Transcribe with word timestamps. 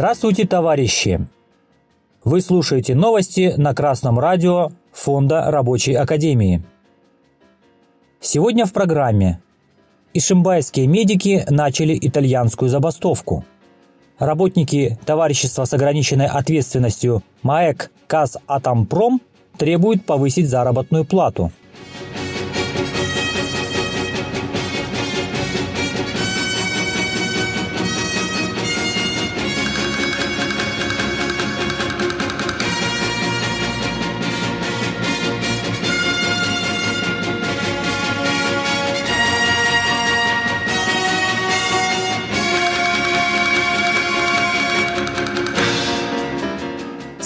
Здравствуйте, 0.00 0.46
товарищи! 0.46 1.28
Вы 2.24 2.40
слушаете 2.40 2.94
новости 2.94 3.52
на 3.58 3.74
Красном 3.74 4.18
радио 4.18 4.70
Фонда 4.92 5.50
Рабочей 5.50 5.92
Академии. 5.92 6.62
Сегодня 8.18 8.64
в 8.64 8.72
программе 8.72 9.42
Ишимбайские 10.14 10.86
медики 10.86 11.44
начали 11.50 11.98
итальянскую 12.00 12.70
забастовку. 12.70 13.44
Работники 14.18 14.98
товарищества 15.04 15.66
с 15.66 15.74
ограниченной 15.74 16.28
ответственностью 16.28 17.22
МАЭК 17.42 17.90
КАЗ 18.06 18.38
Атомпром 18.46 19.20
требуют 19.58 20.06
повысить 20.06 20.48
заработную 20.48 21.04
плату– 21.04 21.52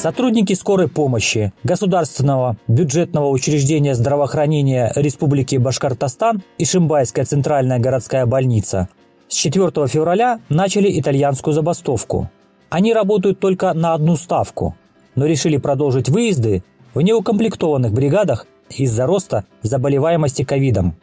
Сотрудники 0.05 0.53
скорой 0.53 0.89
помощи 0.89 1.55
Государственного 1.63 2.59
бюджетного 2.69 3.31
учреждения 3.31 3.95
здравоохранения 3.95 4.93
Республики 4.97 5.57
Башкортостан 5.57 6.43
и 6.59 6.67
Шимбайская 6.67 7.25
центральная 7.25 7.79
городская 7.79 8.27
больница 8.27 8.91
с 9.29 9.35
4 9.35 9.71
февраля 9.89 10.41
начали 10.51 11.01
итальянскую 11.01 11.55
забастовку. 11.55 12.29
Они 12.69 12.93
работают 12.93 13.41
только 13.41 13.73
на 13.73 13.95
одну 13.95 14.17
ставку, 14.17 14.77
но 15.15 15.25
решили 15.25 15.57
продолжить 15.57 16.11
выезды 16.11 16.63
в 16.93 17.01
неукомплектованных 17.01 17.95
бригадах 17.95 18.47
из-за 18.69 19.07
роста 19.07 19.47
заболеваемости 19.63 20.45
ковидом. 20.45 20.97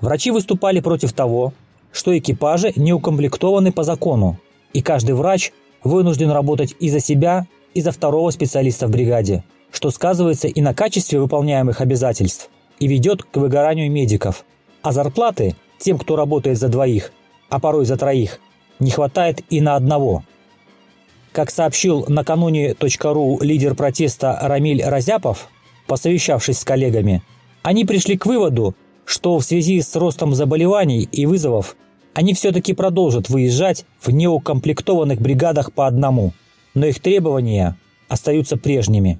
Врачи 0.00 0.30
выступали 0.30 0.80
против 0.80 1.14
того, 1.14 1.54
что 1.92 2.18
экипажи 2.18 2.74
не 2.76 2.92
укомплектованы 2.92 3.72
по 3.72 3.84
закону, 3.84 4.38
и 4.74 4.82
каждый 4.82 5.14
врач 5.14 5.54
вынужден 5.82 6.30
работать 6.30 6.76
и 6.78 6.90
за 6.90 7.00
себя, 7.00 7.46
и 7.76 7.82
за 7.82 7.92
второго 7.92 8.30
специалиста 8.30 8.86
в 8.86 8.90
бригаде, 8.90 9.44
что 9.70 9.90
сказывается 9.90 10.48
и 10.48 10.62
на 10.62 10.72
качестве 10.72 11.20
выполняемых 11.20 11.82
обязательств 11.82 12.48
и 12.78 12.86
ведет 12.86 13.22
к 13.22 13.36
выгоранию 13.36 13.90
медиков. 13.90 14.46
А 14.80 14.92
зарплаты 14.92 15.56
тем, 15.78 15.98
кто 15.98 16.16
работает 16.16 16.58
за 16.58 16.68
двоих, 16.68 17.12
а 17.50 17.60
порой 17.60 17.84
за 17.84 17.98
троих, 17.98 18.40
не 18.78 18.90
хватает 18.90 19.42
и 19.50 19.60
на 19.60 19.76
одного. 19.76 20.24
Как 21.32 21.50
сообщил 21.50 22.06
накануне 22.08 22.74
.ру 23.02 23.38
лидер 23.42 23.74
протеста 23.74 24.38
Рамиль 24.40 24.82
Разяпов, 24.82 25.50
посовещавшись 25.86 26.60
с 26.60 26.64
коллегами, 26.64 27.22
они 27.62 27.84
пришли 27.84 28.16
к 28.16 28.24
выводу, 28.24 28.74
что 29.04 29.38
в 29.38 29.44
связи 29.44 29.82
с 29.82 29.94
ростом 29.96 30.34
заболеваний 30.34 31.06
и 31.12 31.26
вызовов 31.26 31.76
они 32.14 32.32
все-таки 32.32 32.72
продолжат 32.72 33.28
выезжать 33.28 33.84
в 34.00 34.10
неукомплектованных 34.12 35.20
бригадах 35.20 35.74
по 35.74 35.86
одному– 35.86 36.32
но 36.76 36.86
их 36.86 37.00
требования 37.00 37.76
остаются 38.06 38.56
прежними. 38.56 39.18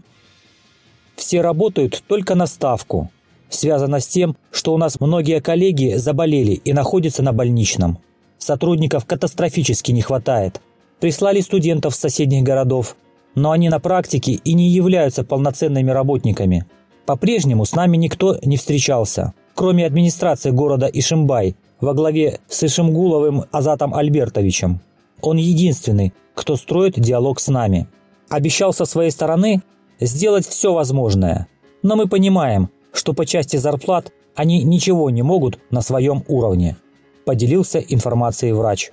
Все 1.16 1.40
работают 1.40 2.04
только 2.06 2.34
на 2.36 2.46
ставку. 2.46 3.10
Связано 3.48 3.98
с 3.98 4.06
тем, 4.06 4.36
что 4.52 4.74
у 4.74 4.76
нас 4.76 5.00
многие 5.00 5.40
коллеги 5.40 5.94
заболели 5.96 6.52
и 6.52 6.72
находятся 6.72 7.22
на 7.22 7.32
больничном. 7.32 7.98
Сотрудников 8.38 9.06
катастрофически 9.06 9.90
не 9.90 10.02
хватает. 10.02 10.60
Прислали 11.00 11.40
студентов 11.40 11.94
с 11.94 11.98
соседних 11.98 12.42
городов, 12.42 12.96
но 13.34 13.52
они 13.52 13.70
на 13.70 13.80
практике 13.80 14.32
и 14.32 14.54
не 14.54 14.68
являются 14.68 15.24
полноценными 15.24 15.90
работниками. 15.90 16.66
По-прежнему 17.06 17.64
с 17.64 17.74
нами 17.74 17.96
никто 17.96 18.38
не 18.44 18.58
встречался, 18.58 19.32
кроме 19.54 19.86
администрации 19.86 20.50
города 20.50 20.86
Ишимбай 20.92 21.56
во 21.80 21.94
главе 21.94 22.40
с 22.48 22.62
Ишимгуловым 22.64 23.44
Азатом 23.50 23.94
Альбертовичем. 23.94 24.80
Он 25.20 25.36
единственный, 25.36 26.12
кто 26.34 26.56
строит 26.56 26.98
диалог 26.98 27.40
с 27.40 27.48
нами. 27.48 27.86
Обещал 28.28 28.72
со 28.72 28.84
своей 28.84 29.10
стороны 29.10 29.62
сделать 30.00 30.46
все 30.46 30.72
возможное, 30.72 31.46
но 31.82 31.96
мы 31.96 32.08
понимаем, 32.08 32.70
что 32.92 33.12
по 33.12 33.24
части 33.24 33.56
зарплат 33.56 34.12
они 34.34 34.62
ничего 34.62 35.08
не 35.10 35.22
могут 35.22 35.58
на 35.70 35.80
своем 35.80 36.24
уровне, 36.28 36.76
поделился 37.24 37.78
информацией 37.78 38.52
врач. 38.52 38.90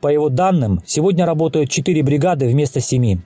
По 0.00 0.08
его 0.08 0.28
данным, 0.28 0.82
сегодня 0.86 1.26
работают 1.26 1.70
4 1.70 2.02
бригады 2.02 2.48
вместо 2.48 2.80
7. 2.80 3.20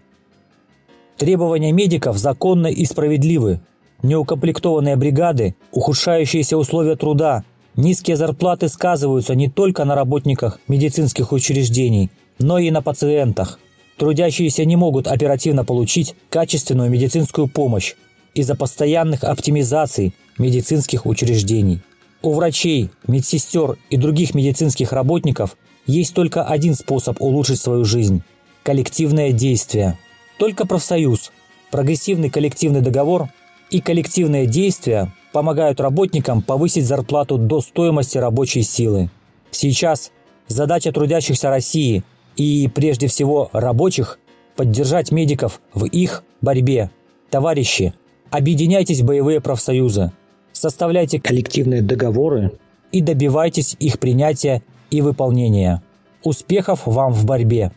Требования 1.17 1.73
медиков 1.73 2.19
законны 2.19 2.73
и 2.73 2.85
справедливы. 2.85 3.61
Неукомплектованные 4.03 4.97
бригады, 4.97 5.55
ухудшающиеся 5.71 6.59
условия 6.59 6.97
труда, 6.97 7.45
низкие 7.77 8.17
зарплаты 8.17 8.69
сказываются 8.69 9.35
не 9.35 9.49
только 9.49 9.85
на 9.85 9.95
работниках 9.95 10.61
медицинских 10.69 11.33
учреждений– 11.33 12.11
но 12.39 12.59
и 12.59 12.71
на 12.71 12.83
пациентах. 12.83 13.59
Трудящиеся 13.97 14.65
не 14.65 14.77
могут 14.77 15.07
оперативно 15.07 15.65
получить 15.65 16.15
качественную 16.31 16.91
медицинскую 16.91 17.49
помощь 17.49 17.95
из-за 18.35 18.57
постоянных 18.57 19.23
оптимизаций 19.23 20.15
медицинских 20.39 21.07
учреждений. 21.07 21.81
У 22.23 22.33
врачей, 22.33 22.91
медсестер 23.07 23.77
и 23.91 23.97
других 23.97 24.35
медицинских 24.35 24.93
работников 24.93 25.57
есть 25.87 26.15
только 26.15 26.43
один 26.43 26.75
способ 26.75 27.21
улучшить 27.21 27.61
свою 27.61 27.85
жизнь– 27.85 28.23
коллективное 28.65 29.31
действие. 29.31 29.99
Только 30.39 30.67
профсоюз, 30.67 31.31
прогрессивный 31.71 32.31
коллективный 32.31 32.81
договор 32.81 33.29
и 33.71 33.81
коллективные 33.81 34.47
действия 34.47 35.13
помогают 35.35 35.81
работникам 35.81 36.41
повысить 36.41 36.87
зарплату 36.87 37.37
до 37.37 37.61
стоимости 37.61 38.17
рабочей 38.17 38.63
силы. 38.63 39.11
Сейчас 39.51 40.13
задача 40.49 40.93
трудящихся 40.93 41.51
России– 41.51 42.03
и, 42.37 42.69
прежде 42.69 43.07
всего, 43.07 43.49
рабочих, 43.53 44.19
поддержать 44.57 45.13
медиков 45.13 45.61
в 45.73 45.85
их 45.85 46.25
борьбе. 46.41 46.91
Товарищи, 47.31 47.95
объединяйтесь 48.31 49.01
в 49.01 49.07
боевые 49.07 49.41
профсоюзы, 49.41 50.13
составляйте 50.53 51.21
коллективные 51.21 51.83
договоры 51.83 52.53
и 52.93 53.01
добивайтесь 53.01 53.77
их 53.79 53.99
принятия 53.99 54.63
и 54.91 55.03
выполнения. 55.03 55.83
Успехов 56.23 56.87
вам 56.87 57.13
в 57.13 57.25
борьбе! 57.25 57.73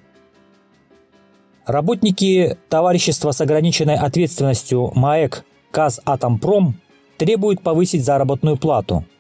Работники 1.66 2.58
товарищества 2.70 3.32
с 3.32 3.42
ограниченной 3.42 3.96
ответственностью 3.96 4.92
МАЭК 4.96 5.44
КАЗ 5.72 6.00
Требуют 7.18 7.62
повысить 7.62 8.06
заработную 8.06 8.58
плату– 8.58 9.06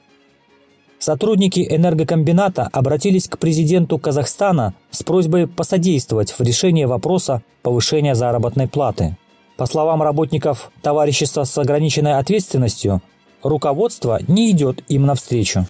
Сотрудники 0.99 1.65
энергокомбината 1.69 2.63
обратились 2.63 3.27
к 3.27 3.37
президенту 3.37 3.99
Казахстана 3.99 4.73
с 4.89 5.03
просьбой 5.03 5.47
посодействовать 5.47 6.31
в 6.31 6.41
решении 6.41 6.85
вопроса 6.85 7.43
повышения 7.61 8.15
заработной 8.15 8.67
платы. 8.67 9.15
По 9.57 9.67
словам 9.67 10.01
работников 10.01 10.71
товарищества 10.81 11.43
с 11.43 11.57
ограниченной 11.57 12.17
ответственностью, 12.17 13.01
руководство 13.43 14.19
не 14.27 14.51
идет 14.51 14.83
им 14.87 15.05
навстречу. 15.05 15.67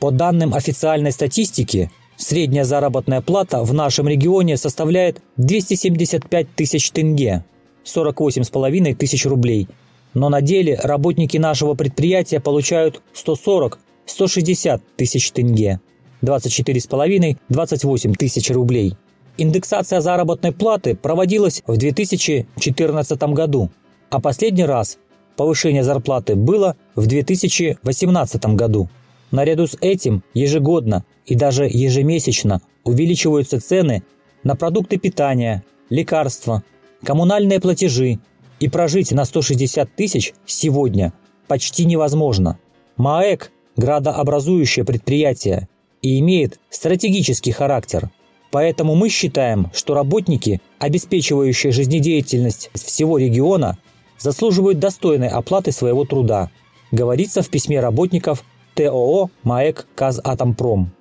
По 0.00 0.10
данным 0.10 0.54
официальной 0.54 1.12
статистики, 1.12 1.90
средняя 2.16 2.64
заработная 2.64 3.20
плата 3.20 3.62
в 3.62 3.74
нашем 3.74 4.08
регионе 4.08 4.56
составляет 4.56 5.22
275 5.36 6.54
тысяч 6.54 6.90
тенге, 6.90 7.44
48,5 7.84 8.94
тысяч 8.94 9.26
рублей. 9.26 9.68
Но 10.14 10.28
на 10.28 10.40
деле 10.40 10.78
работники 10.82 11.36
нашего 11.36 11.74
предприятия 11.74 12.40
получают 12.40 13.02
140 13.12 13.78
160 14.06 14.82
тысяч 14.96 15.30
тенге, 15.32 15.80
24,5-28 16.22 18.14
тысяч 18.14 18.50
рублей. 18.50 18.96
Индексация 19.36 20.00
заработной 20.00 20.52
платы 20.52 20.94
проводилась 20.94 21.62
в 21.66 21.76
2014 21.76 23.22
году, 23.34 23.70
а 24.10 24.20
последний 24.20 24.64
раз 24.64 24.98
повышение 25.36 25.82
зарплаты 25.82 26.36
было 26.36 26.76
в 26.94 27.06
2018 27.06 28.44
году. 28.54 28.88
Наряду 29.32 29.66
с 29.66 29.76
этим 29.80 30.22
ежегодно 30.34 31.04
и 31.26 31.34
даже 31.34 31.64
ежемесячно 31.64 32.60
увеличиваются 32.84 33.60
цены 33.60 34.04
на 34.44 34.54
продукты 34.54 34.98
питания, 34.98 35.64
лекарства, 35.90 36.62
коммунальные 37.02 37.58
платежи, 37.58 38.20
и 38.60 38.68
прожить 38.68 39.12
на 39.12 39.24
160 39.24 39.94
тысяч 39.94 40.34
сегодня 40.46 41.12
почти 41.48 41.84
невозможно. 41.84 42.58
МАЭК 42.96 43.50
градообразующее 43.76 44.84
предприятие 44.84 45.68
и 46.02 46.18
имеет 46.20 46.60
стратегический 46.70 47.52
характер. 47.52 48.10
Поэтому 48.50 48.94
мы 48.94 49.08
считаем, 49.08 49.70
что 49.74 49.94
работники, 49.94 50.60
обеспечивающие 50.78 51.72
жизнедеятельность 51.72 52.70
всего 52.74 53.18
региона, 53.18 53.78
заслуживают 54.18 54.78
достойной 54.78 55.28
оплаты 55.28 55.72
своего 55.72 56.04
труда, 56.04 56.50
говорится 56.92 57.42
в 57.42 57.48
письме 57.48 57.80
работников 57.80 58.44
ТОО 58.74 59.30
«МАЭК 59.42 59.86
Казатомпром». 59.96 60.92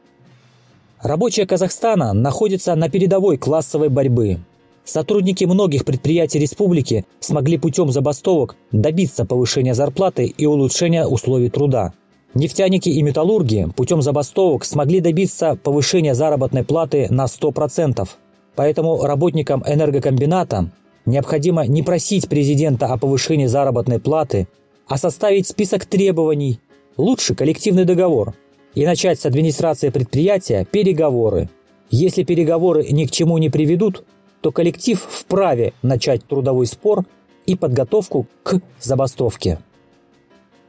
Рабочие 1.01 1.45
Казахстана 1.45 2.13
находятся 2.13 2.73
на 2.75 2.89
передовой 2.89 3.37
классовой 3.37 3.89
борьбы. 3.89 4.39
Сотрудники 4.85 5.45
многих 5.45 5.85
предприятий 5.85 6.39
республики 6.39 7.05
смогли 7.19 7.57
путем 7.57 7.91
забастовок 7.91 8.57
добиться 8.71 9.25
повышения 9.25 9.73
зарплаты 9.73 10.25
и 10.25 10.45
улучшения 10.45 11.05
условий 11.05 11.49
труда. 11.49 11.93
Нефтяники 12.33 12.89
и 12.89 13.01
металлурги 13.01 13.67
путем 13.75 14.01
забастовок 14.01 14.65
смогли 14.65 14.99
добиться 14.99 15.57
повышения 15.61 16.15
заработной 16.15 16.65
платы 16.65 17.07
на 17.09 17.25
100%. 17.25 18.07
Поэтому 18.55 19.03
работникам 19.03 19.63
энергокомбината 19.65 20.69
необходимо 21.05 21.65
не 21.65 21.81
просить 21.81 22.27
президента 22.27 22.87
о 22.87 22.97
повышении 22.97 23.45
заработной 23.45 23.99
платы, 23.99 24.47
а 24.87 24.97
составить 24.97 25.47
список 25.47 25.85
требований, 25.85 26.59
лучше 26.97 27.35
коллективный 27.35 27.85
договор, 27.85 28.33
и 28.75 28.85
начать 28.85 29.19
с 29.19 29.25
администрации 29.25 29.89
предприятия 29.89 30.65
переговоры. 30.69 31.49
Если 31.89 32.23
переговоры 32.23 32.85
ни 32.89 33.05
к 33.05 33.11
чему 33.11 33.37
не 33.37 33.49
приведут, 33.49 34.03
то 34.43 34.51
коллектив 34.51 34.99
вправе 34.99 35.71
начать 35.81 36.27
трудовой 36.27 36.67
спор 36.67 37.05
и 37.45 37.55
подготовку 37.55 38.27
к 38.43 38.59
забастовке. 38.81 39.57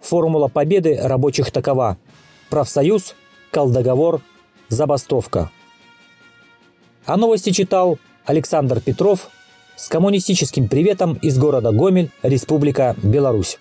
Формула 0.01 0.47
победы 0.47 0.97
рабочих 1.03 1.51
такова. 1.51 1.99
Профсоюз, 2.51 3.17
колдоговор, 3.51 4.21
забастовка. 4.69 5.51
А 7.05 7.17
новости 7.17 7.51
читал 7.51 7.99
Александр 8.25 8.81
Петров 8.81 9.29
с 9.75 9.89
коммунистическим 9.89 10.69
приветом 10.69 11.15
из 11.15 11.37
города 11.37 11.73
Гомель, 11.73 12.11
Республика 12.23 12.95
Беларусь. 13.03 13.59